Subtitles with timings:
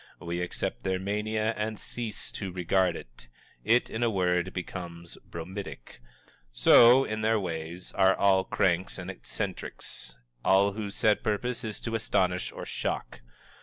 [0.19, 3.27] We accept their mania and cease to regard it;
[3.63, 5.99] it, in a word, becomes bromidic.
[6.51, 11.93] So, in their ways, are all cranks and eccentrics, all whose set purpose is to
[11.93, 13.21] astonish or to shock.